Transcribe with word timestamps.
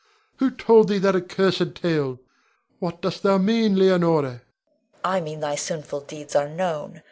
Who 0.37 0.49
told 0.49 0.87
thee 0.87 0.97
that 0.97 1.15
accursed 1.15 1.75
tale? 1.75 2.19
What 2.79 3.03
dost 3.03 3.21
thou 3.21 3.37
mean, 3.37 3.75
Leonore? 3.75 4.23
Leonore. 4.23 4.41
I 5.03 5.21
mean 5.21 5.41
thy 5.41 5.53
sinful 5.53 5.99
deeds 5.99 6.35
are 6.35 6.49
known. 6.49 6.99